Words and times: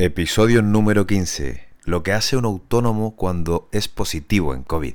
Episodio 0.00 0.62
número 0.62 1.08
15. 1.08 1.60
Lo 1.84 2.04
que 2.04 2.12
hace 2.12 2.36
un 2.36 2.44
autónomo 2.44 3.16
cuando 3.16 3.68
es 3.72 3.88
positivo 3.88 4.54
en 4.54 4.62
COVID. 4.62 4.94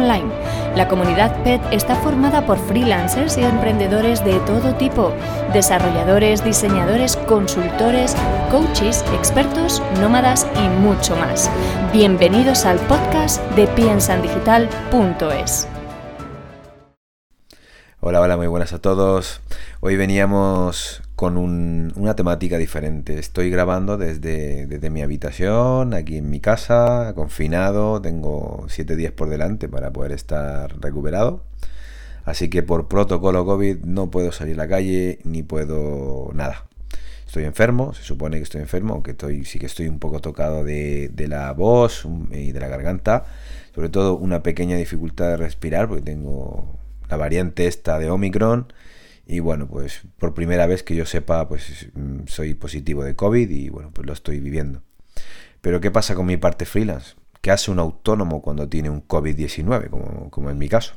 la 0.07 0.87
comunidad 0.87 1.43
PET 1.43 1.61
está 1.71 1.95
formada 1.95 2.45
por 2.45 2.57
freelancers 2.57 3.37
y 3.37 3.43
emprendedores 3.43 4.25
de 4.25 4.39
todo 4.41 4.73
tipo, 4.75 5.13
desarrolladores, 5.53 6.43
diseñadores, 6.43 7.17
consultores, 7.27 8.15
coaches, 8.49 9.05
expertos, 9.13 9.81
nómadas 9.99 10.47
y 10.55 10.67
mucho 10.81 11.15
más. 11.17 11.51
Bienvenidos 11.93 12.65
al 12.65 12.79
podcast 12.79 13.43
de 13.51 13.67
piensandigital.es. 13.67 15.67
Hola, 17.99 18.21
hola, 18.21 18.37
muy 18.37 18.47
buenas 18.47 18.73
a 18.73 18.79
todos. 18.79 19.41
Hoy 19.81 19.97
veníamos 19.97 21.03
con 21.21 21.37
una 21.37 22.15
temática 22.15 22.57
diferente. 22.57 23.19
Estoy 23.19 23.51
grabando 23.51 23.95
desde, 23.95 24.65
desde, 24.65 24.89
mi 24.89 25.03
habitación, 25.03 25.93
aquí 25.93 26.17
en 26.17 26.31
mi 26.31 26.39
casa, 26.39 27.13
confinado. 27.13 28.01
Tengo 28.01 28.65
siete 28.69 28.95
días 28.95 29.11
por 29.11 29.29
delante 29.29 29.69
para 29.69 29.93
poder 29.93 30.13
estar 30.13 30.81
recuperado. 30.81 31.43
Así 32.25 32.49
que 32.49 32.63
por 32.63 32.87
protocolo 32.87 33.45
COVID 33.45 33.83
no 33.83 34.09
puedo 34.09 34.31
salir 34.31 34.55
a 34.55 34.63
la 34.63 34.67
calle 34.67 35.19
ni 35.23 35.43
puedo 35.43 36.31
nada. 36.33 36.65
Estoy 37.27 37.43
enfermo, 37.43 37.93
se 37.93 38.01
supone 38.01 38.37
que 38.37 38.43
estoy 38.43 38.61
enfermo, 38.61 38.95
aunque 38.95 39.11
estoy, 39.11 39.45
sí 39.45 39.59
que 39.59 39.67
estoy 39.67 39.87
un 39.87 39.99
poco 39.99 40.21
tocado 40.21 40.63
de, 40.63 41.09
de 41.13 41.27
la 41.27 41.51
voz 41.53 42.03
y 42.31 42.51
de 42.51 42.59
la 42.59 42.67
garganta. 42.67 43.25
Sobre 43.75 43.89
todo 43.89 44.17
una 44.17 44.41
pequeña 44.41 44.75
dificultad 44.75 45.27
de 45.27 45.37
respirar 45.37 45.87
porque 45.87 46.01
tengo 46.01 46.79
la 47.11 47.17
variante 47.17 47.67
esta 47.67 47.99
de 47.99 48.09
Omicron. 48.09 48.73
Y 49.25 49.39
bueno, 49.39 49.67
pues 49.67 50.01
por 50.17 50.33
primera 50.33 50.67
vez 50.67 50.83
que 50.83 50.95
yo 50.95 51.05
sepa, 51.05 51.47
pues 51.47 51.87
soy 52.27 52.53
positivo 52.53 53.03
de 53.03 53.15
COVID 53.15 53.49
y 53.49 53.69
bueno, 53.69 53.91
pues 53.93 54.05
lo 54.05 54.13
estoy 54.13 54.39
viviendo. 54.39 54.81
Pero 55.61 55.79
¿qué 55.79 55.91
pasa 55.91 56.15
con 56.15 56.25
mi 56.25 56.37
parte 56.37 56.65
freelance? 56.65 57.15
¿Qué 57.41 57.51
hace 57.51 57.71
un 57.71 57.79
autónomo 57.79 58.41
cuando 58.41 58.67
tiene 58.67 58.89
un 58.89 59.07
COVID-19, 59.07 59.89
como, 59.89 60.29
como 60.29 60.49
en 60.49 60.57
mi 60.57 60.67
caso? 60.67 60.93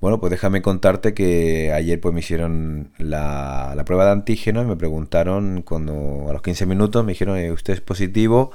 Bueno, 0.00 0.18
pues 0.18 0.30
déjame 0.30 0.62
contarte 0.62 1.12
que 1.12 1.72
ayer 1.72 2.00
pues 2.00 2.14
me 2.14 2.20
hicieron 2.20 2.90
la, 2.96 3.74
la, 3.76 3.84
prueba 3.84 4.06
de 4.06 4.12
antígeno 4.12 4.62
y 4.62 4.64
me 4.64 4.76
preguntaron 4.76 5.60
cuando 5.60 6.26
a 6.30 6.32
los 6.32 6.40
15 6.40 6.64
minutos 6.64 7.04
me 7.04 7.12
dijeron, 7.12 7.36
eh, 7.36 7.52
usted 7.52 7.74
es 7.74 7.82
positivo, 7.82 8.50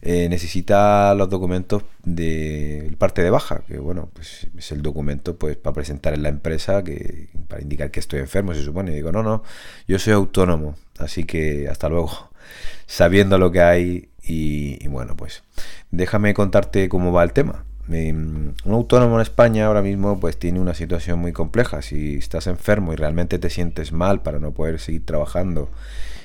eh, 0.00 0.28
necesita 0.30 1.14
los 1.14 1.28
documentos 1.28 1.84
de 2.02 2.94
parte 2.98 3.22
de 3.22 3.28
baja, 3.28 3.62
que 3.68 3.78
bueno, 3.78 4.08
pues 4.14 4.48
es 4.56 4.72
el 4.72 4.80
documento 4.80 5.36
pues 5.36 5.58
para 5.58 5.74
presentar 5.74 6.14
en 6.14 6.22
la 6.22 6.30
empresa, 6.30 6.82
que 6.82 7.28
para 7.48 7.62
indicar 7.62 7.90
que 7.90 8.00
estoy 8.00 8.20
enfermo, 8.20 8.54
se 8.54 8.62
supone. 8.62 8.92
Y 8.92 8.94
digo, 8.96 9.12
no, 9.12 9.22
no, 9.22 9.42
yo 9.88 9.98
soy 9.98 10.12
autónomo, 10.12 10.76
así 10.98 11.24
que 11.24 11.68
hasta 11.68 11.88
luego, 11.88 12.30
sabiendo 12.86 13.38
lo 13.38 13.50
que 13.50 13.62
hay 13.62 14.08
y, 14.28 14.86
bueno, 14.88 15.16
pues 15.16 15.42
déjame 15.90 16.34
contarte 16.34 16.88
cómo 16.88 17.12
va 17.12 17.22
el 17.22 17.32
tema. 17.32 17.64
un 17.88 18.54
autónomo 18.64 19.16
en 19.16 19.22
España 19.22 19.66
ahora 19.66 19.82
mismo 19.82 20.18
pues 20.18 20.36
tiene 20.36 20.60
una 20.60 20.74
situación 20.74 21.18
muy 21.20 21.32
compleja. 21.32 21.82
Si 21.82 22.16
estás 22.16 22.46
enfermo 22.46 22.92
y 22.92 22.96
realmente 22.96 23.38
te 23.38 23.50
sientes 23.50 23.92
mal 23.92 24.22
para 24.22 24.40
no 24.40 24.52
poder 24.52 24.80
seguir 24.80 25.04
trabajando 25.06 25.70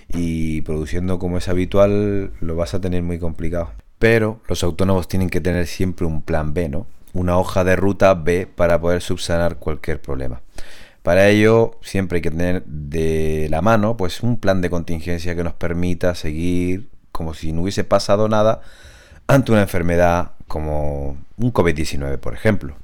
y 0.09 0.62
produciendo 0.62 1.19
como 1.19 1.38
es 1.38 1.47
habitual 1.47 2.31
lo 2.41 2.56
vas 2.56 2.74
a 2.74 2.81
tener 2.81 3.03
muy 3.03 3.19
complicado. 3.19 3.72
Pero 4.00 4.41
los 4.47 4.63
autónomos 4.63 5.07
tienen 5.07 5.29
que 5.29 5.41
tener 5.41 5.68
siempre 5.68 6.07
un 6.07 6.24
plan 6.24 6.53
B, 6.56 6.69
¿no? 6.69 6.88
Una 7.13 7.38
hoja 7.38 7.63
de 7.63 7.75
ruta 7.75 8.13
B 8.16 8.47
para 8.47 8.81
poder 8.81 9.01
subsanar 9.01 9.57
cualquier 9.57 10.01
problema. 10.01 10.41
Para 11.03 11.29
ello 11.29 11.79
siempre 11.81 12.17
hay 12.17 12.22
que 12.22 12.31
tener 12.31 12.63
de 12.66 13.47
la 13.50 13.62
mano 13.62 13.97
pues 13.97 14.22
un 14.22 14.38
plan 14.38 14.62
de 14.62 14.69
contingencia 14.69 15.35
que 15.35 15.44
nos 15.44 15.53
permita 15.53 16.13
seguir 16.16 16.89
como 17.12 17.34
si 17.34 17.51
no 17.51 17.63
hubiese 17.63 17.84
pasado 17.84 18.29
nada 18.29 18.62
ante 19.28 19.51
una 19.51 19.62
enfermedad 19.62 20.31
como 20.47 21.17
un 21.38 21.53
COVID-19, 21.53 22.17
por 22.19 22.34
ejemplo. 22.34 22.75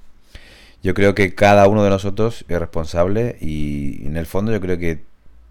Yo 0.83 0.93
creo 0.93 1.15
que 1.15 1.35
cada 1.35 1.67
uno 1.67 1.83
de 1.83 1.89
nosotros 1.89 2.45
es 2.47 2.59
responsable 2.59 3.37
y 3.41 4.05
en 4.07 4.17
el 4.17 4.25
fondo 4.25 4.51
yo 4.51 4.61
creo 4.61 4.77
que 4.77 5.03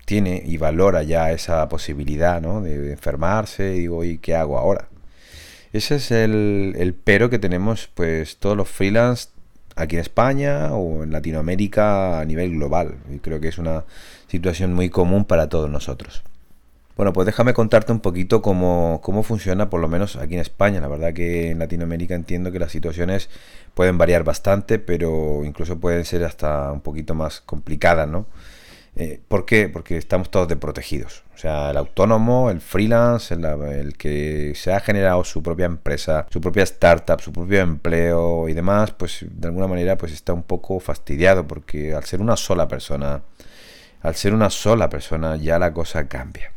tiene 0.04 0.42
y 0.44 0.56
valora 0.56 1.02
ya 1.02 1.32
esa 1.32 1.68
posibilidad 1.68 2.40
¿no? 2.40 2.62
de 2.62 2.92
enfermarse 2.92 3.74
y 3.74 3.80
digo, 3.80 4.04
¿y 4.04 4.18
qué 4.18 4.34
hago 4.34 4.58
ahora? 4.58 4.88
Ese 5.72 5.96
es 5.96 6.10
el, 6.10 6.74
el, 6.78 6.94
pero 6.94 7.28
que 7.28 7.38
tenemos 7.38 7.88
pues 7.92 8.38
todos 8.38 8.56
los 8.56 8.68
freelance 8.68 9.28
aquí 9.76 9.96
en 9.96 10.00
España 10.00 10.74
o 10.74 11.04
en 11.04 11.12
Latinoamérica 11.12 12.20
a 12.20 12.24
nivel 12.24 12.52
global. 12.52 12.96
Y 13.14 13.18
creo 13.18 13.40
que 13.40 13.48
es 13.48 13.58
una 13.58 13.84
situación 14.26 14.74
muy 14.74 14.90
común 14.90 15.24
para 15.24 15.48
todos 15.48 15.70
nosotros. 15.70 16.24
Bueno, 16.96 17.12
pues 17.12 17.26
déjame 17.26 17.52
contarte 17.52 17.92
un 17.92 18.00
poquito 18.00 18.40
cómo, 18.40 19.00
cómo 19.02 19.22
funciona, 19.22 19.68
por 19.68 19.80
lo 19.82 19.88
menos 19.88 20.16
aquí 20.16 20.34
en 20.34 20.40
España. 20.40 20.80
La 20.80 20.88
verdad 20.88 21.12
que 21.12 21.50
en 21.50 21.58
Latinoamérica 21.58 22.14
entiendo 22.14 22.50
que 22.50 22.58
las 22.58 22.72
situaciones 22.72 23.28
pueden 23.74 23.98
variar 23.98 24.24
bastante, 24.24 24.78
pero 24.78 25.44
incluso 25.44 25.78
pueden 25.78 26.06
ser 26.06 26.24
hasta 26.24 26.72
un 26.72 26.80
poquito 26.80 27.14
más 27.14 27.42
complicadas, 27.42 28.08
¿no? 28.08 28.24
Eh, 28.98 29.20
¿Por 29.28 29.44
qué? 29.44 29.68
Porque 29.68 29.98
estamos 29.98 30.30
todos 30.30 30.48
desprotegidos. 30.48 31.22
O 31.34 31.38
sea, 31.38 31.70
el 31.70 31.76
autónomo, 31.76 32.50
el 32.50 32.62
freelance, 32.62 33.34
el, 33.34 33.94
que 33.98 34.54
se 34.56 34.72
ha 34.72 34.80
generado 34.80 35.22
su 35.22 35.42
propia 35.42 35.66
empresa, 35.66 36.26
su 36.30 36.40
propia 36.40 36.62
startup, 36.62 37.20
su 37.20 37.30
propio 37.30 37.60
empleo 37.60 38.48
y 38.48 38.54
demás, 38.54 38.92
pues 38.92 39.26
de 39.30 39.48
alguna 39.48 39.66
manera 39.66 39.98
pues 39.98 40.12
está 40.12 40.32
un 40.32 40.42
poco 40.44 40.80
fastidiado 40.80 41.46
porque 41.46 41.94
al 41.94 42.04
ser 42.04 42.22
una 42.22 42.36
sola 42.38 42.66
persona, 42.68 43.20
al 44.00 44.14
ser 44.14 44.32
una 44.32 44.48
sola 44.48 44.88
persona 44.88 45.36
ya 45.36 45.58
la 45.58 45.74
cosa 45.74 46.08
cambia. 46.08 46.52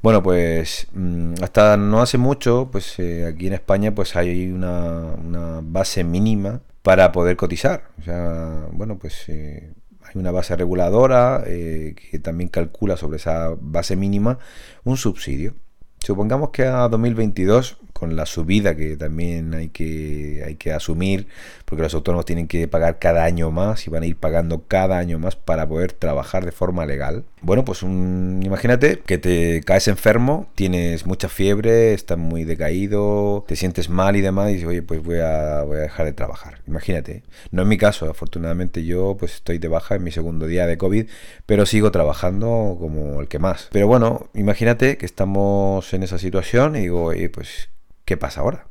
Bueno, 0.00 0.22
pues 0.22 0.86
mm, 0.92 1.34
hasta 1.42 1.76
no 1.76 2.00
hace 2.00 2.16
mucho, 2.16 2.70
pues 2.72 2.98
eh, 2.98 3.26
aquí 3.26 3.48
en 3.48 3.52
España 3.54 3.94
pues 3.94 4.16
hay 4.16 4.50
una, 4.50 5.60
base 5.62 6.02
mínima 6.02 6.60
para 6.82 7.12
poder 7.12 7.36
cotizar. 7.36 7.82
O 8.00 8.02
sea, 8.02 8.68
bueno, 8.72 8.96
pues 8.96 9.28
eh, 9.28 9.72
hay 10.08 10.20
una 10.20 10.30
base 10.30 10.56
reguladora 10.56 11.42
eh, 11.46 11.94
que 12.10 12.18
también 12.18 12.48
calcula 12.48 12.96
sobre 12.96 13.18
esa 13.18 13.54
base 13.60 13.96
mínima 13.96 14.38
un 14.84 14.96
subsidio. 14.96 15.54
Supongamos 16.00 16.50
que 16.50 16.64
a 16.64 16.88
2022 16.88 17.78
con 17.98 18.16
la 18.16 18.26
subida 18.26 18.76
que 18.76 18.96
también 18.96 19.52
hay 19.54 19.68
que, 19.68 20.42
hay 20.46 20.54
que 20.54 20.72
asumir, 20.72 21.26
porque 21.64 21.82
los 21.82 21.94
autónomos 21.94 22.24
tienen 22.24 22.46
que 22.46 22.68
pagar 22.68 22.98
cada 22.98 23.24
año 23.24 23.50
más 23.50 23.86
y 23.86 23.90
van 23.90 24.04
a 24.04 24.06
ir 24.06 24.16
pagando 24.16 24.64
cada 24.66 24.98
año 24.98 25.18
más 25.18 25.36
para 25.36 25.68
poder 25.68 25.92
trabajar 25.92 26.44
de 26.44 26.52
forma 26.52 26.86
legal. 26.86 27.24
Bueno, 27.40 27.64
pues 27.64 27.82
imagínate 27.82 29.00
que 29.00 29.18
te 29.18 29.62
caes 29.62 29.88
enfermo, 29.88 30.48
tienes 30.54 31.06
mucha 31.06 31.28
fiebre, 31.28 31.94
estás 31.94 32.18
muy 32.18 32.44
decaído, 32.44 33.44
te 33.46 33.56
sientes 33.56 33.88
mal 33.88 34.16
y 34.16 34.20
demás, 34.20 34.50
y 34.50 34.54
dices, 34.54 34.68
oye, 34.68 34.82
pues 34.82 35.02
voy 35.02 35.18
a, 35.18 35.62
voy 35.62 35.78
a 35.78 35.82
dejar 35.82 36.06
de 36.06 36.12
trabajar. 36.12 36.60
Imagínate. 36.66 37.22
No 37.50 37.62
es 37.62 37.68
mi 37.68 37.78
caso, 37.78 38.10
afortunadamente 38.10 38.84
yo 38.84 39.16
pues 39.18 39.34
estoy 39.34 39.58
de 39.58 39.68
baja 39.68 39.94
en 39.94 40.04
mi 40.04 40.10
segundo 40.10 40.46
día 40.46 40.66
de 40.66 40.78
COVID, 40.78 41.06
pero 41.46 41.66
sigo 41.66 41.90
trabajando 41.90 42.76
como 42.78 43.20
el 43.20 43.28
que 43.28 43.38
más. 43.38 43.68
Pero 43.72 43.86
bueno, 43.86 44.28
imagínate 44.34 44.96
que 44.96 45.06
estamos 45.06 45.92
en 45.94 46.02
esa 46.02 46.18
situación 46.18 46.76
y 46.76 46.80
digo, 46.80 47.04
oye, 47.04 47.28
pues 47.30 47.70
¿Qué 48.08 48.16
pasa 48.16 48.40
ahora? 48.40 48.68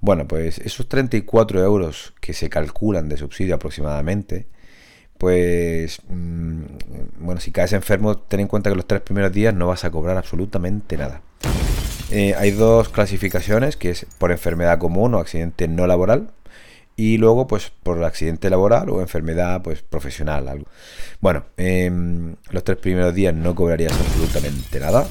Bueno, 0.00 0.26
pues 0.26 0.58
esos 0.58 0.88
34 0.88 1.62
euros 1.62 2.12
que 2.20 2.32
se 2.32 2.50
calculan 2.50 3.08
de 3.08 3.16
subsidio 3.16 3.54
aproximadamente, 3.54 4.48
pues, 5.16 6.00
mm, 6.08 6.62
bueno, 7.20 7.40
si 7.40 7.52
caes 7.52 7.72
enfermo, 7.72 8.18
ten 8.18 8.40
en 8.40 8.48
cuenta 8.48 8.68
que 8.68 8.74
los 8.74 8.88
tres 8.88 9.02
primeros 9.02 9.32
días 9.32 9.54
no 9.54 9.68
vas 9.68 9.84
a 9.84 9.92
cobrar 9.92 10.16
absolutamente 10.16 10.96
nada. 10.96 11.22
Eh, 12.10 12.34
hay 12.36 12.50
dos 12.50 12.88
clasificaciones, 12.88 13.76
que 13.76 13.90
es 13.90 14.06
por 14.18 14.32
enfermedad 14.32 14.80
común 14.80 15.14
o 15.14 15.20
accidente 15.20 15.68
no 15.68 15.86
laboral, 15.86 16.32
y 16.96 17.16
luego 17.18 17.46
pues 17.46 17.70
por 17.84 18.02
accidente 18.02 18.50
laboral 18.50 18.90
o 18.90 19.00
enfermedad 19.00 19.62
pues 19.62 19.82
profesional. 19.82 20.48
Algo. 20.48 20.66
Bueno, 21.20 21.44
em, 21.56 22.34
los 22.50 22.64
tres 22.64 22.78
primeros 22.78 23.14
días 23.14 23.34
no 23.34 23.54
cobrarías 23.54 23.92
absolutamente 23.92 24.80
nada. 24.80 25.06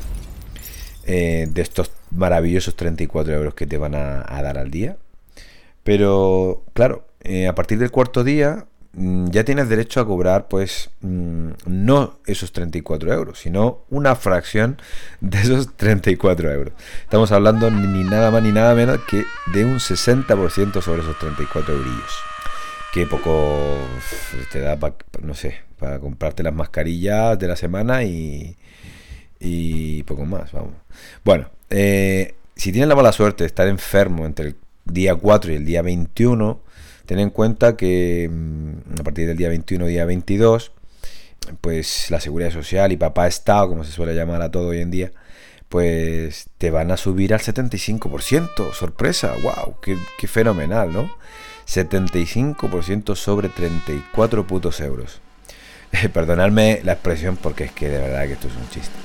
Eh, 1.05 1.47
de 1.49 1.61
estos 1.61 1.89
maravillosos 2.11 2.75
34 2.75 3.33
euros 3.33 3.53
que 3.53 3.67
te 3.67 3.77
van 3.77 3.95
a, 3.95 4.23
dar 4.41 4.57
al 4.57 4.71
día. 4.71 4.97
Pero 5.83 6.63
claro, 6.73 7.07
eh, 7.21 7.47
a 7.47 7.55
partir 7.55 7.79
del 7.79 7.91
cuarto 7.91 8.23
día 8.23 8.65
mm, 8.93 9.29
ya 9.29 9.43
tienes 9.43 9.69
derecho 9.69 10.01
a 10.01 10.07
cobrar, 10.07 10.47
pues, 10.47 10.89
mm, 11.01 11.49
no 11.65 12.19
esos 12.25 12.51
34 12.51 13.13
euros, 13.13 13.39
sino 13.39 13.85
una 13.89 14.15
fracción 14.15 14.77
de 15.21 15.39
esos 15.39 15.75
34 15.75 16.51
euros. 16.51 16.73
Estamos 17.03 17.31
hablando 17.31 17.69
ni 17.71 18.03
nada 18.03 18.31
más 18.31 18.43
ni 18.43 18.51
nada 18.51 18.75
menos 18.75 18.99
que 19.09 19.25
de 19.53 19.65
un 19.65 19.79
60% 19.79 20.81
sobre 20.81 21.01
esos 21.01 21.17
34 21.19 21.73
eurillos. 21.73 22.17
Que 22.93 23.05
poco 23.05 23.77
te 24.51 24.59
da 24.59 24.77
para, 24.77 24.95
no 25.21 25.33
sé, 25.35 25.55
para 25.77 25.99
comprarte 25.99 26.43
las 26.43 26.53
mascarillas 26.53 27.37
de 27.37 27.47
la 27.47 27.55
semana 27.55 28.03
y, 28.03 28.57
y 29.39 30.03
poco 30.03 30.25
más, 30.25 30.51
vamos. 30.51 30.73
Bueno, 31.23 31.49
eh, 31.69 32.35
si 32.55 32.71
tienes 32.71 32.87
la 32.87 32.95
mala 32.95 33.11
suerte 33.11 33.43
de 33.43 33.47
estar 33.47 33.67
enfermo 33.67 34.25
entre 34.25 34.47
el 34.47 34.55
día 34.85 35.15
4 35.15 35.51
y 35.51 35.55
el 35.55 35.65
día 35.65 35.81
21, 35.81 36.61
ten 37.05 37.19
en 37.19 37.29
cuenta 37.29 37.75
que 37.75 38.29
mm, 38.31 38.99
a 38.99 39.03
partir 39.03 39.27
del 39.27 39.37
día 39.37 39.49
21 39.49 39.85
día 39.85 40.05
22, 40.05 40.71
pues 41.61 42.09
la 42.09 42.19
seguridad 42.19 42.51
social 42.51 42.91
y 42.91 42.97
papá 42.97 43.27
Estado, 43.27 43.69
como 43.69 43.83
se 43.83 43.91
suele 43.91 44.15
llamar 44.15 44.41
a 44.41 44.51
todo 44.51 44.69
hoy 44.69 44.81
en 44.81 44.91
día, 44.91 45.11
pues 45.69 46.47
te 46.57 46.71
van 46.71 46.91
a 46.91 46.97
subir 46.97 47.33
al 47.33 47.39
75%. 47.39 48.73
Sorpresa, 48.73 49.33
wow, 49.41 49.75
qué, 49.81 50.27
fenomenal, 50.27 50.91
¿no? 50.93 51.11
75% 51.67 53.15
sobre 53.15 53.49
34 53.49 54.47
putos 54.47 54.79
euros. 54.79 55.21
perdonadme 56.13 56.81
la 56.83 56.93
expresión 56.93 57.37
porque 57.37 57.65
es 57.65 57.71
que 57.71 57.89
de 57.89 57.99
verdad 57.99 58.25
que 58.25 58.33
esto 58.33 58.47
es 58.47 58.55
un 58.55 58.69
chiste. 58.69 58.95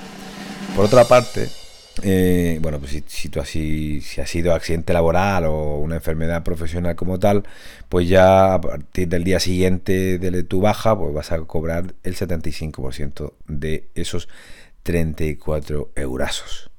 Por 0.76 0.84
otra 0.84 1.04
parte, 1.04 1.48
eh, 2.02 2.58
bueno, 2.62 2.78
pues 2.78 3.02
si, 3.06 3.28
tú 3.28 3.40
así, 3.40 4.00
si 4.00 4.20
has 4.20 4.30
sido 4.30 4.54
accidente 4.54 4.92
laboral 4.92 5.44
o 5.44 5.76
una 5.78 5.96
enfermedad 5.96 6.42
profesional 6.42 6.96
como 6.96 7.18
tal, 7.18 7.44
pues 7.88 8.08
ya 8.08 8.54
a 8.54 8.60
partir 8.60 9.08
del 9.08 9.24
día 9.24 9.40
siguiente 9.40 10.18
de 10.18 10.42
tu 10.42 10.60
baja, 10.60 10.98
pues 10.98 11.12
vas 11.12 11.32
a 11.32 11.40
cobrar 11.40 11.94
el 12.02 12.16
75% 12.16 13.34
de 13.46 13.88
esos 13.94 14.28
34 14.82 15.90
eurazos. 15.94 16.71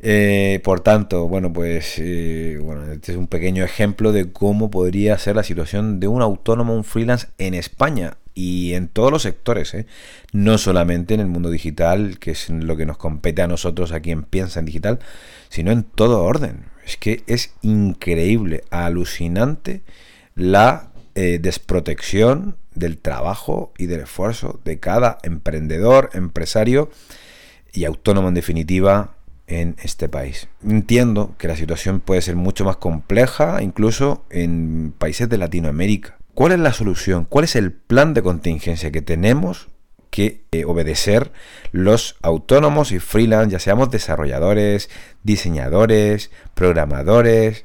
Eh, 0.00 0.60
por 0.62 0.80
tanto, 0.80 1.26
bueno, 1.28 1.52
pues 1.52 1.94
eh, 1.98 2.58
bueno, 2.62 2.92
este 2.92 3.12
es 3.12 3.18
un 3.18 3.26
pequeño 3.26 3.64
ejemplo 3.64 4.12
de 4.12 4.32
cómo 4.32 4.70
podría 4.70 5.18
ser 5.18 5.36
la 5.36 5.42
situación 5.42 5.98
de 5.98 6.06
un 6.06 6.22
autónomo, 6.22 6.74
un 6.74 6.84
freelance 6.84 7.28
en 7.38 7.54
España 7.54 8.16
y 8.34 8.74
en 8.74 8.86
todos 8.86 9.10
los 9.10 9.22
sectores, 9.22 9.74
¿eh? 9.74 9.86
no 10.32 10.58
solamente 10.58 11.14
en 11.14 11.20
el 11.20 11.26
mundo 11.26 11.50
digital, 11.50 12.20
que 12.20 12.30
es 12.30 12.48
lo 12.50 12.76
que 12.76 12.86
nos 12.86 12.96
compete 12.96 13.42
a 13.42 13.48
nosotros 13.48 13.90
aquí 13.90 14.12
en 14.12 14.22
Piensa 14.22 14.60
en 14.60 14.66
Digital, 14.66 15.00
sino 15.48 15.72
en 15.72 15.82
todo 15.82 16.22
orden. 16.22 16.66
Es 16.86 16.96
que 16.96 17.24
es 17.26 17.52
increíble, 17.62 18.62
alucinante 18.70 19.82
la 20.36 20.92
eh, 21.16 21.40
desprotección 21.42 22.56
del 22.76 22.98
trabajo 22.98 23.72
y 23.76 23.86
del 23.86 24.02
esfuerzo 24.02 24.60
de 24.64 24.78
cada 24.78 25.18
emprendedor, 25.24 26.10
empresario 26.12 26.90
y 27.72 27.84
autónomo 27.84 28.28
en 28.28 28.34
definitiva 28.34 29.17
en 29.48 29.74
este 29.82 30.08
país. 30.08 30.48
Entiendo 30.62 31.34
que 31.38 31.48
la 31.48 31.56
situación 31.56 31.98
puede 31.98 32.22
ser 32.22 32.36
mucho 32.36 32.64
más 32.64 32.76
compleja, 32.76 33.60
incluso 33.62 34.24
en 34.30 34.94
países 34.96 35.28
de 35.28 35.38
Latinoamérica 35.38 36.18
¿Cuál 36.38 36.52
es 36.52 36.60
la 36.60 36.72
solución? 36.72 37.26
¿Cuál 37.28 37.46
es 37.46 37.56
el 37.56 37.72
plan 37.72 38.14
de 38.14 38.22
contingencia 38.22 38.92
que 38.92 39.02
tenemos 39.02 39.66
que 40.10 40.44
eh, 40.52 40.64
obedecer 40.64 41.32
los 41.72 42.14
autónomos 42.22 42.92
y 42.92 43.00
freelance, 43.00 43.50
ya 43.50 43.58
seamos 43.58 43.90
desarrolladores, 43.90 44.88
diseñadores, 45.24 46.30
programadores, 46.54 47.64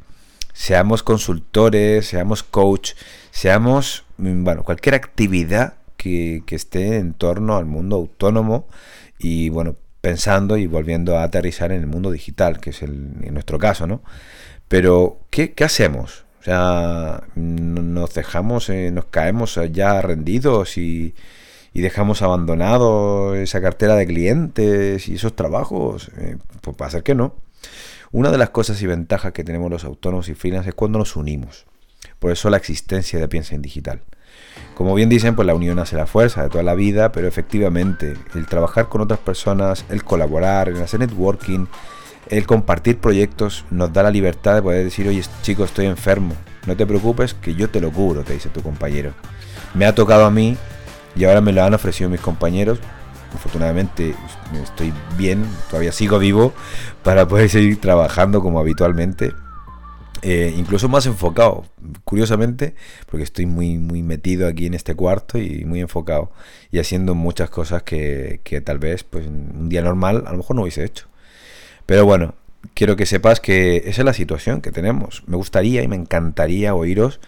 seamos 0.53 1.03
consultores, 1.03 2.07
seamos 2.07 2.41
coach, 2.41 2.93
seamos, 3.29 4.05
mm, 4.17 4.43
bueno, 4.43 4.63
cualquier 4.63 4.95
actividad 4.95 5.75
que, 5.95 6.41
esté 6.49 6.97
en 6.97 7.13
torno 7.13 7.57
al 7.57 7.65
mundo 7.65 7.97
autónomo 7.97 8.67
y, 9.19 9.49
bueno, 9.49 9.75
pensando 10.03 10.57
y 10.57 10.67
volviendo 10.67 11.17
a 11.17 11.23
aterrizar 11.23 11.71
en 11.71 11.79
el 11.79 11.87
mundo 11.87 12.11
digital, 12.11 12.59
que 12.59 12.71
es 12.71 12.81
el, 12.81 13.13
en 13.21 13.33
nuestro 13.33 13.57
caso, 13.57 13.87
¿no? 13.87 14.01
Pero, 14.67 15.19
¿qué, 15.29 15.53
qué 15.53 15.63
hacemos? 15.63 16.25
O 16.41 16.43
sea, 16.43 17.23
nos 17.35 18.13
dejamos, 18.13 18.67
eh, 18.69 18.91
nos 18.91 19.05
caemos 19.05 19.57
ya 19.71 20.01
rendidos 20.01 20.77
y, 20.77 21.15
dejamos 21.73 22.21
abandonado 22.21 23.33
esa 23.35 23.61
cartera 23.61 23.95
de 23.95 24.05
clientes 24.05 25.07
y 25.07 25.15
esos 25.15 25.37
trabajos. 25.37 26.11
Eh, 26.17 26.35
pues 26.59 26.75
va 26.81 26.87
a 26.87 26.91
ser 26.91 27.03
que 27.03 27.15
no. 27.15 27.35
Una 28.11 28.29
de 28.29 28.37
las 28.37 28.49
cosas 28.49 28.81
y 28.81 28.87
ventajas 28.87 29.31
que 29.31 29.45
tenemos 29.45 29.71
los 29.71 29.85
autónomos 29.85 30.27
y 30.27 30.35
freelance 30.35 30.69
es 30.69 30.75
cuando 30.75 30.99
nos 30.99 31.15
unimos. 31.15 31.65
Por 32.19 32.31
eso 32.31 32.49
la 32.49 32.57
existencia 32.57 33.19
de 33.19 33.27
Piensa 33.27 33.55
en 33.55 33.61
Digital. 33.61 34.01
Como 34.75 34.95
bien 34.95 35.09
dicen, 35.09 35.35
pues 35.35 35.45
la 35.45 35.53
unión 35.53 35.79
hace 35.79 35.95
la 35.95 36.07
fuerza 36.07 36.43
de 36.43 36.49
toda 36.49 36.63
la 36.63 36.73
vida, 36.73 37.11
pero 37.11 37.27
efectivamente 37.27 38.15
el 38.33 38.47
trabajar 38.47 38.89
con 38.89 39.01
otras 39.01 39.19
personas, 39.19 39.85
el 39.89 40.03
colaborar, 40.03 40.69
el 40.69 40.81
hacer 40.81 40.99
networking, 40.99 41.67
el 42.29 42.47
compartir 42.47 42.97
proyectos 42.97 43.65
nos 43.69 43.93
da 43.93 44.03
la 44.03 44.11
libertad 44.11 44.55
de 44.55 44.61
poder 44.61 44.83
decir, 44.83 45.07
oye 45.07 45.21
chicos, 45.41 45.69
estoy 45.69 45.85
enfermo, 45.85 46.35
no 46.65 46.75
te 46.75 46.85
preocupes 46.85 47.33
que 47.33 47.53
yo 47.53 47.69
te 47.69 47.81
lo 47.81 47.91
cubro, 47.91 48.23
te 48.23 48.33
dice 48.33 48.49
tu 48.49 48.61
compañero. 48.61 49.13
Me 49.73 49.85
ha 49.85 49.93
tocado 49.93 50.25
a 50.25 50.31
mí 50.31 50.57
y 51.15 51.25
ahora 51.25 51.41
me 51.41 51.51
lo 51.51 51.63
han 51.63 51.73
ofrecido 51.73 52.09
mis 52.09 52.21
compañeros. 52.21 52.79
Afortunadamente 53.33 54.15
estoy 54.63 54.93
bien, 55.17 55.45
todavía 55.69 55.91
sigo 55.91 56.19
vivo 56.19 56.53
para 57.03 57.27
poder 57.27 57.49
seguir 57.49 57.81
trabajando 57.81 58.41
como 58.41 58.59
habitualmente. 58.59 59.33
Eh, 60.25 60.53
incluso 60.57 60.87
más 60.87 61.05
enfocado, 61.05 61.65
curiosamente, 62.05 62.75
porque 63.07 63.25
estoy 63.25 63.45
muy, 63.45 63.77
muy 63.77 64.03
metido 64.03 64.47
aquí 64.47 64.67
en 64.67 64.73
este 64.73 64.95
cuarto 64.95 65.37
y 65.37 65.65
muy 65.65 65.81
enfocado 65.81 66.31
y 66.71 66.79
haciendo 66.79 67.13
muchas 67.13 67.49
cosas 67.49 67.83
que, 67.83 68.39
que 68.45 68.61
tal 68.61 68.79
vez 68.79 69.03
pues, 69.03 69.27
un 69.27 69.67
día 69.67 69.81
normal 69.81 70.23
a 70.25 70.31
lo 70.31 70.37
mejor 70.37 70.55
no 70.55 70.61
hubiese 70.61 70.85
hecho. 70.85 71.07
Pero 71.85 72.05
bueno, 72.05 72.35
quiero 72.73 72.95
que 72.95 73.05
sepas 73.05 73.41
que 73.41 73.77
esa 73.85 74.01
es 74.01 74.05
la 74.05 74.13
situación 74.13 74.61
que 74.61 74.71
tenemos. 74.71 75.23
Me 75.27 75.35
gustaría 75.35 75.83
y 75.83 75.89
me 75.89 75.97
encantaría 75.97 76.73
oíros 76.73 77.19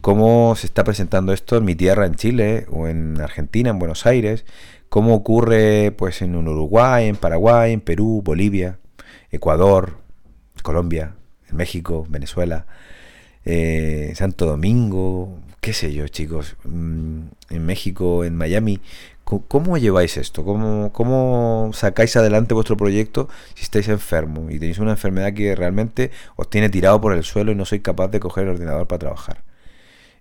cómo 0.00 0.54
se 0.56 0.66
está 0.66 0.84
presentando 0.84 1.32
esto 1.32 1.56
en 1.56 1.64
mi 1.64 1.74
tierra, 1.74 2.06
en 2.06 2.14
Chile, 2.14 2.66
o 2.70 2.86
en 2.86 3.20
Argentina, 3.20 3.70
en 3.70 3.80
Buenos 3.80 4.06
Aires, 4.06 4.44
cómo 4.88 5.14
ocurre 5.14 5.90
pues 5.90 6.22
en 6.22 6.36
Uruguay, 6.36 7.08
en 7.08 7.16
Paraguay, 7.16 7.72
en 7.72 7.80
Perú, 7.80 8.22
Bolivia, 8.24 8.78
Ecuador, 9.32 9.98
Colombia, 10.62 11.14
México, 11.54 12.06
Venezuela, 12.08 12.66
eh, 13.44 14.12
Santo 14.14 14.46
Domingo, 14.46 15.38
qué 15.60 15.72
sé 15.72 15.92
yo, 15.92 16.08
chicos, 16.08 16.56
mm, 16.64 17.20
en 17.50 17.66
México, 17.66 18.24
en 18.24 18.36
Miami, 18.36 18.80
¿Cómo 19.24 19.78
lleváis 19.78 20.18
esto? 20.18 20.44
¿Cómo, 20.44 20.92
¿Cómo, 20.92 21.70
sacáis 21.72 22.14
adelante 22.16 22.52
vuestro 22.52 22.76
proyecto 22.76 23.28
si 23.54 23.62
estáis 23.62 23.88
enfermos 23.88 24.52
y 24.52 24.58
tenéis 24.58 24.78
una 24.78 24.90
enfermedad 24.92 25.32
que 25.32 25.56
realmente 25.56 26.10
os 26.36 26.50
tiene 26.50 26.68
tirado 26.68 27.00
por 27.00 27.14
el 27.14 27.24
suelo 27.24 27.50
y 27.50 27.54
no 27.54 27.64
sois 27.64 27.80
capaz 27.80 28.08
de 28.08 28.20
coger 28.20 28.44
el 28.44 28.50
ordenador 28.50 28.86
para 28.86 28.98
trabajar? 28.98 29.42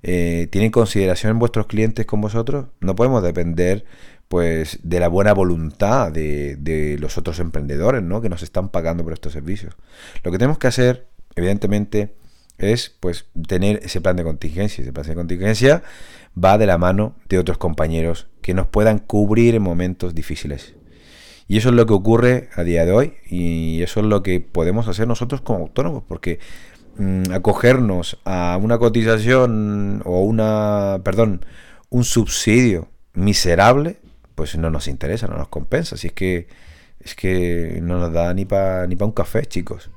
Eh, 0.04 0.48
¿Tienen 0.52 0.72
consideración 0.72 1.38
vuestros 1.38 1.68
clientes 1.68 2.06
con 2.06 2.22
vosotros? 2.22 2.68
No 2.80 2.96
podemos 2.96 3.24
depender 3.24 3.86
pues 4.30 4.80
de 4.84 5.00
la 5.02 5.10
buena 5.10 5.34
voluntad 5.34 6.12
de, 6.12 6.56
de 6.56 6.98
los 6.98 7.18
otros 7.18 7.40
emprendedores 7.40 8.02
¿no? 8.02 8.22
que 8.22 8.30
nos 8.30 8.42
están 8.42 8.70
pagando 8.70 9.04
por 9.04 9.14
estos 9.14 9.34
servicios. 9.34 9.76
Lo 10.24 10.32
que 10.32 10.38
tenemos 10.38 10.58
que 10.58 10.68
hacer, 10.68 11.08
evidentemente, 11.36 12.16
es 12.58 12.96
pues 13.00 13.26
tener 13.48 13.80
ese 13.84 14.02
plan 14.02 14.16
de 14.16 14.24
contingencia. 14.24 14.82
Ese 14.82 14.94
plan 14.94 15.06
de 15.06 15.16
contingencia 15.16 15.84
va 16.42 16.58
de 16.58 16.66
la 16.66 16.78
mano 16.78 17.16
de 17.30 17.40
otros 17.40 17.58
compañeros 17.58 18.28
que 18.42 18.54
nos 18.54 18.68
puedan 18.68 19.00
cubrir 19.00 19.56
en 19.56 19.62
momentos 19.62 20.16
difíciles. 20.16 20.76
Y 21.48 21.58
eso 21.58 21.70
es 21.70 21.76
lo 21.76 21.86
que 21.86 21.94
ocurre 21.94 22.50
a 22.56 22.64
día 22.64 22.86
de 22.86 22.92
hoy 22.92 23.14
y 23.30 23.82
eso 23.84 24.00
es 24.00 24.06
lo 24.06 24.24
que 24.24 24.40
podemos 24.40 24.88
hacer 24.88 25.08
nosotros 25.08 25.42
como 25.42 25.60
autónomos, 25.60 26.04
porque 26.08 26.40
mm, 26.98 27.32
acogernos 27.34 28.18
a 28.24 28.58
una 28.62 28.78
cotización 28.78 30.02
o 30.06 30.22
una, 30.22 31.02
perdón, 31.04 31.46
un 31.90 32.06
subsidio 32.06 32.88
miserable, 33.14 33.98
pues 34.36 34.58
no 34.58 34.70
nos 34.70 34.88
interesa, 34.88 35.28
no 35.28 35.38
nos 35.38 35.50
compensa. 35.50 35.98
Si 35.98 36.08
es 36.08 36.14
que 36.14 36.48
es 37.00 37.16
que 37.16 37.80
no 37.82 38.00
nos 38.00 38.14
da 38.14 38.34
ni 38.34 38.46
para 38.46 38.88
ni 38.88 38.96
pa 38.96 39.06
un 39.06 39.12
café, 39.12 39.46
chicos. 39.46 39.90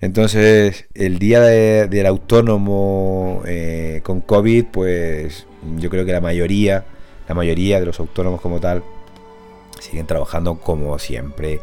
Entonces, 0.00 0.86
el 0.94 1.18
día 1.18 1.40
del 1.40 2.06
autónomo 2.06 3.42
eh, 3.46 4.00
con 4.02 4.20
COVID, 4.20 4.66
pues 4.66 5.46
yo 5.78 5.88
creo 5.88 6.04
que 6.04 6.12
la 6.12 6.20
mayoría, 6.20 6.84
la 7.28 7.34
mayoría 7.34 7.80
de 7.80 7.86
los 7.86 7.98
autónomos 7.98 8.40
como 8.40 8.60
tal, 8.60 8.82
siguen 9.80 10.06
trabajando 10.06 10.56
como 10.56 10.98
siempre. 10.98 11.60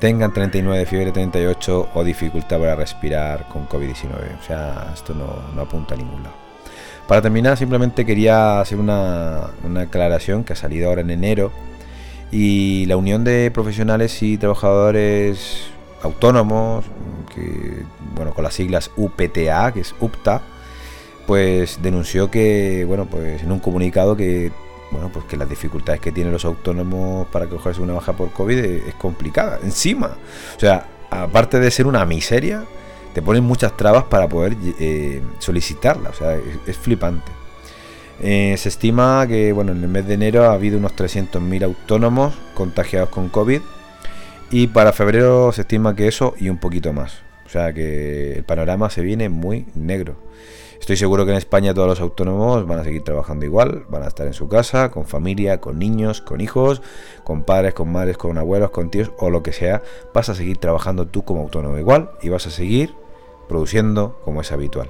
Tengan 0.00 0.32
39 0.32 0.78
de 0.78 0.86
fiebre, 0.86 1.12
38 1.12 1.88
o 1.94 2.04
dificultad 2.04 2.58
para 2.58 2.76
respirar 2.76 3.48
con 3.48 3.68
COVID-19. 3.68 4.40
O 4.40 4.44
sea, 4.46 4.92
esto 4.94 5.14
no, 5.14 5.60
apunta 5.60 5.94
a 5.94 5.98
ningún 5.98 6.22
lado. 6.22 6.34
Para 7.06 7.22
terminar, 7.22 7.56
simplemente 7.56 8.04
quería 8.04 8.60
hacer 8.60 8.78
una, 8.78 9.50
una 9.64 9.82
aclaración 9.82 10.44
que 10.44 10.52
ha 10.52 10.56
salido 10.56 10.88
ahora 10.88 11.00
en 11.00 11.10
enero. 11.10 11.50
Y 12.30 12.84
la 12.86 12.96
Unión 12.96 13.24
de 13.24 13.50
Profesionales 13.50 14.22
y 14.22 14.36
Trabajadores 14.36 15.70
Autónomos, 16.02 16.84
que, 17.34 17.82
bueno, 18.14 18.34
con 18.34 18.44
las 18.44 18.54
siglas 18.54 18.90
UPTA, 18.96 19.72
que 19.72 19.80
es 19.80 19.94
UPTA, 20.00 20.42
pues 21.26 21.80
denunció 21.82 22.30
que, 22.30 22.84
bueno, 22.86 23.06
pues 23.06 23.42
en 23.42 23.52
un 23.52 23.60
comunicado 23.60 24.16
que, 24.16 24.50
bueno, 24.90 25.10
pues 25.12 25.26
que 25.26 25.36
las 25.36 25.48
dificultades 25.48 26.00
que 26.00 26.12
tienen 26.12 26.32
los 26.32 26.44
autónomos 26.44 27.26
para 27.28 27.46
cogerse 27.46 27.80
una 27.82 27.92
baja 27.92 28.14
por 28.14 28.30
COVID 28.32 28.58
es, 28.58 28.94
complicada. 28.94 29.58
Encima, 29.62 30.16
o 30.56 30.60
sea, 30.60 30.86
aparte 31.10 31.60
de 31.60 31.70
ser 31.70 31.86
una 31.86 32.04
miseria, 32.06 32.64
te 33.12 33.22
ponen 33.22 33.44
muchas 33.44 33.76
trabas 33.76 34.04
para 34.04 34.28
poder 34.28 34.56
eh, 34.80 35.22
solicitarla. 35.38 36.10
O 36.10 36.14
sea, 36.14 36.38
es, 36.66 36.76
flipante. 36.76 37.30
Eh, 38.20 38.54
se 38.56 38.68
estima 38.68 39.26
que, 39.28 39.52
bueno, 39.52 39.72
en 39.72 39.82
el 39.82 39.88
mes 39.88 40.06
de 40.06 40.14
enero 40.14 40.44
ha 40.44 40.52
habido 40.52 40.78
unos 40.78 40.96
300.000 40.96 41.62
autónomos 41.62 42.34
contagiados 42.54 43.10
con 43.10 43.28
COVID 43.28 43.60
y 44.50 44.68
para 44.68 44.92
febrero 44.92 45.52
se 45.52 45.62
estima 45.62 45.94
que 45.94 46.08
eso 46.08 46.34
y 46.38 46.48
un 46.48 46.58
poquito 46.58 46.92
más. 46.92 47.22
O 47.46 47.50
sea 47.50 47.72
que 47.72 48.34
el 48.34 48.44
panorama 48.44 48.90
se 48.90 49.02
viene 49.02 49.28
muy 49.28 49.66
negro. 49.74 50.16
Estoy 50.80 50.96
seguro 50.96 51.24
que 51.24 51.32
en 51.32 51.38
España 51.38 51.74
todos 51.74 51.88
los 51.88 52.00
autónomos 52.00 52.66
van 52.66 52.78
a 52.78 52.84
seguir 52.84 53.02
trabajando 53.02 53.44
igual, 53.44 53.84
van 53.88 54.04
a 54.04 54.08
estar 54.08 54.26
en 54.26 54.32
su 54.32 54.48
casa, 54.48 54.90
con 54.90 55.06
familia, 55.06 55.60
con 55.60 55.78
niños, 55.78 56.20
con 56.20 56.40
hijos, 56.40 56.82
con 57.24 57.42
padres, 57.42 57.74
con 57.74 57.90
madres, 57.90 58.16
con 58.16 58.38
abuelos, 58.38 58.70
con 58.70 58.90
tíos 58.90 59.10
o 59.18 59.28
lo 59.28 59.42
que 59.42 59.52
sea. 59.52 59.82
Vas 60.14 60.28
a 60.28 60.34
seguir 60.34 60.58
trabajando 60.58 61.06
tú 61.06 61.24
como 61.24 61.42
autónomo 61.42 61.78
igual 61.78 62.12
y 62.22 62.28
vas 62.28 62.46
a 62.46 62.50
seguir 62.50 62.94
produciendo 63.48 64.20
como 64.24 64.40
es 64.40 64.52
habitual. 64.52 64.88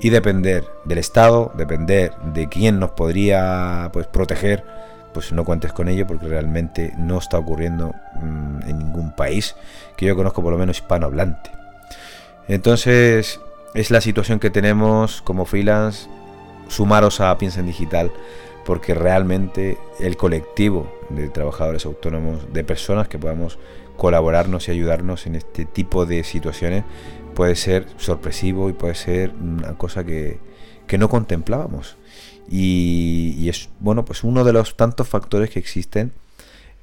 Y 0.00 0.08
depender 0.08 0.66
del 0.84 0.98
Estado, 0.98 1.52
depender 1.54 2.14
de 2.32 2.48
quién 2.48 2.80
nos 2.80 2.92
podría 2.92 3.90
pues, 3.92 4.06
proteger, 4.06 4.64
pues 5.12 5.32
no 5.32 5.44
cuentes 5.44 5.72
con 5.72 5.88
ello 5.88 6.06
porque 6.06 6.28
realmente 6.28 6.92
no 6.96 7.18
está 7.18 7.38
ocurriendo 7.38 7.94
mm, 8.14 8.68
en 8.68 8.78
ningún 8.78 9.12
país 9.12 9.56
que 9.96 10.06
yo 10.06 10.16
conozco 10.16 10.42
por 10.42 10.52
lo 10.52 10.58
menos 10.58 10.78
hispanohablante. 10.78 11.50
Entonces, 12.48 13.40
es 13.74 13.90
la 13.90 14.00
situación 14.00 14.40
que 14.40 14.50
tenemos 14.50 15.22
como 15.22 15.44
freelance, 15.44 16.08
sumaros 16.68 17.20
a 17.20 17.36
Piensa 17.38 17.60
en 17.60 17.66
Digital, 17.66 18.10
porque 18.64 18.94
realmente 18.94 19.78
el 19.98 20.16
colectivo 20.16 20.92
de 21.08 21.28
trabajadores 21.28 21.86
autónomos, 21.86 22.52
de 22.52 22.64
personas 22.64 23.08
que 23.08 23.18
podamos 23.18 23.58
colaborarnos 23.96 24.68
y 24.68 24.72
ayudarnos 24.72 25.26
en 25.26 25.36
este 25.36 25.64
tipo 25.64 26.06
de 26.06 26.24
situaciones, 26.24 26.84
puede 27.34 27.54
ser 27.54 27.86
sorpresivo 27.96 28.68
y 28.68 28.72
puede 28.72 28.94
ser 28.94 29.32
una 29.40 29.76
cosa 29.76 30.04
que, 30.04 30.38
no 30.98 31.08
contemplábamos. 31.08 31.96
Y, 32.50 33.48
es 33.48 33.68
bueno, 33.78 34.04
pues 34.04 34.24
uno 34.24 34.44
de 34.44 34.52
los 34.52 34.76
tantos 34.76 35.08
factores 35.08 35.50
que 35.50 35.58
existen 35.58 36.12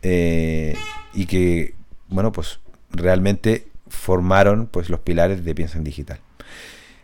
eh, 0.02 0.76
y 1.14 1.26
que, 1.26 1.74
bueno, 2.08 2.32
pues 2.32 2.60
realmente 2.92 3.68
formaron 3.90 4.68
pues 4.68 4.90
los 4.90 5.02
pilares 5.02 5.44
de 5.44 5.56
Piensa 5.56 5.78
en 5.78 5.84
Digital. 5.84 6.20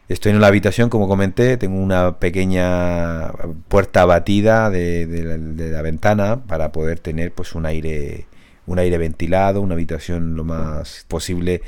Estoy 0.09 0.31
en 0.31 0.37
una 0.37 0.47
habitación, 0.47 0.89
como 0.89 1.07
comenté, 1.07 1.57
tengo 1.57 1.81
una 1.81 2.19
pequeña 2.19 3.31
puerta 3.67 4.05
batida 4.05 4.69
de, 4.69 5.71
la, 5.71 5.81
ventana 5.81 6.43
para 6.45 6.71
poder 6.71 6.99
tener 6.99 7.33
pues 7.33 7.55
un 7.55 7.65
aire, 7.65 8.27
un 8.65 8.79
aire 8.79 8.97
ventilado, 8.97 9.61
una 9.61 9.75
habitación 9.75 10.35
lo 10.35 10.43
más 10.43 11.05
posible 11.07 11.61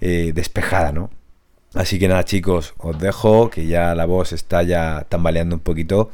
eh, 0.00 0.32
despejada, 0.34 0.92
¿no? 0.92 1.10
Así 1.74 1.98
que 1.98 2.08
nada, 2.08 2.24
chicos, 2.24 2.74
os 2.78 2.98
dejo, 2.98 3.50
que 3.50 3.66
ya 3.66 3.94
la 3.94 4.06
voz 4.06 4.32
está 4.32 4.62
ya 4.62 5.06
tambaleando 5.08 5.56
un 5.56 5.60
poquito. 5.60 6.10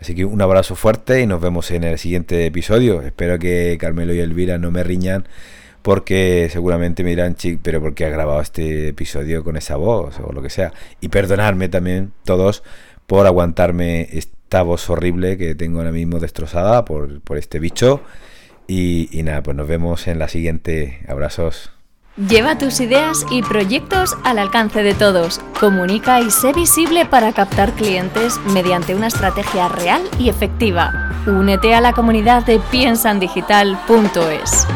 Así 0.00 0.14
que 0.14 0.24
un 0.24 0.40
abrazo 0.40 0.74
fuerte 0.76 1.20
y 1.20 1.26
nos 1.26 1.40
vemos 1.40 1.70
en 1.70 1.84
el 1.84 1.98
siguiente 1.98 2.46
episodio. 2.46 3.02
Espero 3.02 3.38
que 3.38 3.76
Carmelo 3.78 4.14
y 4.14 4.20
Elvira 4.20 4.56
no 4.58 4.70
me 4.70 4.82
riñan 4.82 5.26
porque 5.82 6.48
seguramente 6.50 7.04
me 7.04 7.10
dirán, 7.10 7.34
chic, 7.36 7.60
pero 7.62 7.80
¿por 7.80 7.94
qué 7.94 8.06
ha 8.06 8.10
grabado 8.10 8.40
este 8.40 8.88
episodio 8.88 9.44
con 9.44 9.56
esa 9.56 9.76
voz 9.76 10.18
o 10.20 10.32
lo 10.32 10.42
que 10.42 10.50
sea? 10.50 10.72
Y 11.00 11.08
perdonadme 11.08 11.68
también 11.68 12.12
todos 12.24 12.62
por 13.06 13.26
aguantarme 13.26 14.08
esta 14.12 14.62
voz 14.62 14.88
horrible 14.88 15.36
que 15.36 15.54
tengo 15.54 15.78
ahora 15.78 15.92
mismo 15.92 16.18
destrozada 16.18 16.84
por, 16.84 17.20
este 17.36 17.58
bicho. 17.58 18.00
Y, 18.66 19.08
y 19.18 19.22
nada, 19.22 19.42
pues 19.42 19.56
nos 19.56 19.68
vemos 19.68 20.06
en 20.06 20.18
la 20.18 20.28
siguiente. 20.28 21.00
Abrazos. 21.08 21.79
Lleva 22.16 22.58
tus 22.58 22.80
ideas 22.80 23.24
y 23.30 23.40
proyectos 23.42 24.16
al 24.24 24.40
alcance 24.40 24.82
de 24.82 24.94
todos. 24.94 25.40
Comunica 25.60 26.20
y 26.20 26.28
sé 26.30 26.52
visible 26.52 27.06
para 27.06 27.32
captar 27.32 27.72
clientes 27.72 28.40
mediante 28.52 28.96
una 28.96 29.06
estrategia 29.06 29.68
real 29.68 30.02
y 30.18 30.28
efectiva. 30.28 31.12
Únete 31.26 31.74
a 31.74 31.80
la 31.80 31.92
comunidad 31.92 32.44
de 32.44 32.58
piensandigital.es. 32.58 34.66